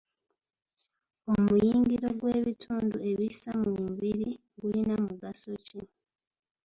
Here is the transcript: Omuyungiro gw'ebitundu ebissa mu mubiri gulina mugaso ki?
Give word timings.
Omuyungiro 1.33 2.07
gw'ebitundu 2.19 2.97
ebissa 3.11 3.51
mu 3.61 3.71
mubiri 3.79 4.29
gulina 4.59 4.95
mugaso 5.05 5.51
ki? 5.65 5.81